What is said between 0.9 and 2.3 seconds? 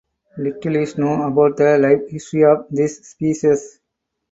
know about the life